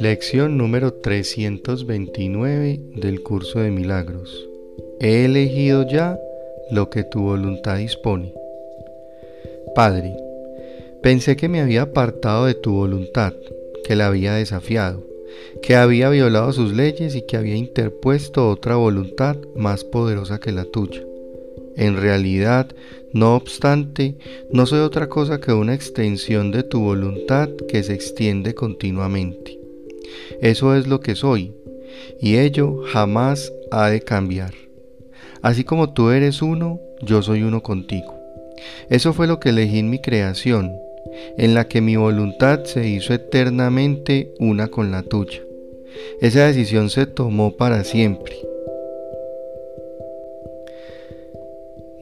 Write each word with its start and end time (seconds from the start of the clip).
Lección 0.00 0.56
número 0.56 0.94
329 0.94 2.80
del 2.96 3.22
curso 3.22 3.60
de 3.60 3.70
milagros. 3.70 4.48
He 5.00 5.24
elegido 5.24 5.86
ya 5.88 6.18
lo 6.70 6.90
que 6.90 7.04
tu 7.04 7.20
voluntad 7.22 7.76
dispone. 7.78 8.32
Padre, 9.74 10.16
pensé 11.02 11.36
que 11.36 11.48
me 11.48 11.60
había 11.60 11.82
apartado 11.82 12.46
de 12.46 12.54
tu 12.54 12.72
voluntad, 12.72 13.34
que 13.84 13.96
la 13.96 14.06
había 14.06 14.34
desafiado, 14.34 15.02
que 15.62 15.76
había 15.76 16.08
violado 16.10 16.52
sus 16.52 16.72
leyes 16.72 17.14
y 17.14 17.22
que 17.22 17.36
había 17.36 17.56
interpuesto 17.56 18.48
otra 18.48 18.76
voluntad 18.76 19.36
más 19.54 19.84
poderosa 19.84 20.40
que 20.40 20.52
la 20.52 20.64
tuya. 20.64 21.02
En 21.76 21.96
realidad, 21.96 22.68
no 23.12 23.36
obstante, 23.36 24.16
no 24.50 24.66
soy 24.66 24.80
otra 24.80 25.08
cosa 25.08 25.40
que 25.40 25.52
una 25.52 25.74
extensión 25.74 26.50
de 26.50 26.62
tu 26.62 26.80
voluntad 26.80 27.48
que 27.68 27.82
se 27.82 27.94
extiende 27.94 28.54
continuamente. 28.54 29.58
Eso 30.40 30.74
es 30.74 30.86
lo 30.86 31.00
que 31.00 31.14
soy, 31.14 31.52
y 32.20 32.36
ello 32.36 32.82
jamás 32.86 33.52
ha 33.70 33.88
de 33.88 34.00
cambiar. 34.00 34.54
Así 35.42 35.64
como 35.64 35.92
tú 35.92 36.10
eres 36.10 36.42
uno, 36.42 36.80
yo 37.02 37.22
soy 37.22 37.42
uno 37.42 37.62
contigo. 37.62 38.14
Eso 38.88 39.12
fue 39.12 39.26
lo 39.26 39.40
que 39.40 39.50
elegí 39.50 39.78
en 39.78 39.90
mi 39.90 40.00
creación, 40.00 40.72
en 41.36 41.54
la 41.54 41.68
que 41.68 41.80
mi 41.80 41.96
voluntad 41.96 42.64
se 42.64 42.88
hizo 42.88 43.12
eternamente 43.12 44.32
una 44.38 44.68
con 44.68 44.90
la 44.90 45.02
tuya. 45.02 45.40
Esa 46.20 46.46
decisión 46.46 46.90
se 46.90 47.06
tomó 47.06 47.56
para 47.56 47.84
siempre. 47.84 48.53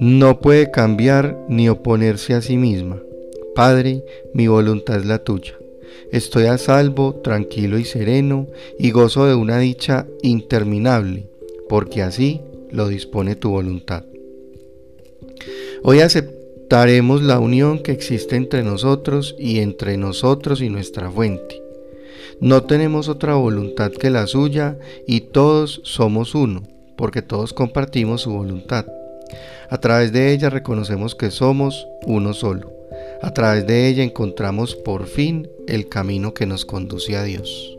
No 0.05 0.41
puede 0.41 0.73
cambiar 0.73 1.39
ni 1.49 1.69
oponerse 1.69 2.35
a 2.35 2.43
sí 2.43 2.57
misma. 2.57 3.01
Padre, 3.55 4.05
mi 4.35 4.49
voluntad 4.49 4.97
es 4.97 5.07
la 5.07 5.23
tuya. 5.23 5.55
Estoy 6.11 6.47
a 6.47 6.59
salvo, 6.59 7.21
tranquilo 7.23 7.79
y 7.79 7.85
sereno, 7.85 8.49
y 8.81 8.91
gozo 8.91 9.27
de 9.27 9.37
una 9.37 9.61
dicha 9.61 10.09
interminable, 10.23 11.29
porque 11.69 12.03
así 12.03 12.41
lo 12.73 12.89
dispone 12.89 13.37
tu 13.37 13.51
voluntad. 13.51 14.03
Hoy 15.85 16.01
aceptaremos 16.01 17.23
la 17.23 17.39
unión 17.39 17.79
que 17.79 17.93
existe 17.93 18.35
entre 18.35 18.65
nosotros 18.65 19.37
y 19.39 19.61
entre 19.61 19.99
nosotros 19.99 20.63
y 20.63 20.69
nuestra 20.69 21.13
fuente. 21.13 21.63
No 22.41 22.65
tenemos 22.65 23.09
otra 23.09 23.37
voluntad 23.37 23.93
que 23.93 24.11
la 24.11 24.27
suya 24.27 24.77
y 25.07 25.21
todos 25.21 25.81
somos 25.85 26.35
uno, 26.35 26.65
porque 26.97 27.23
todos 27.23 27.53
compartimos 27.53 28.23
su 28.23 28.33
voluntad. 28.33 28.85
A 29.69 29.79
través 29.79 30.13
de 30.13 30.33
ella 30.33 30.51
reconocemos 30.51 31.15
que 31.15 31.31
somos 31.31 31.87
uno 32.07 32.35
solo. 32.35 32.73
A 33.23 33.33
través 33.33 33.67
de 33.67 33.89
ella 33.89 34.03
encontramos 34.03 34.75
por 34.75 35.07
fin 35.07 35.49
el 35.67 35.89
camino 35.89 36.35
que 36.35 36.47
nos 36.47 36.65
conduce 36.65 37.17
a 37.17 37.23
Dios. 37.23 37.79